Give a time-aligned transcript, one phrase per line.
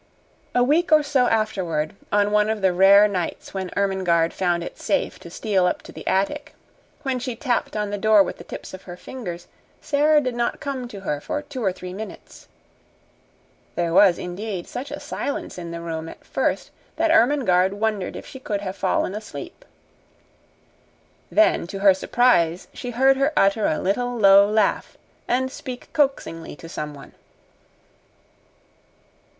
[0.55, 4.79] A week or so afterward, on one of the rare nights when Ermengarde found it
[4.79, 6.55] safe to steal up to the attic,
[7.03, 9.45] when she tapped on the door with the tips of her fingers
[9.79, 12.47] Sara did not come to her for two or three minutes.
[13.75, 18.25] There was, indeed, such a silence in the room at first that Ermengarde wondered if
[18.25, 19.63] she could have fallen asleep.
[21.31, 24.97] Then, to her surprise, she heard her utter a little, low laugh
[25.27, 27.11] and speak coaxingly to someone.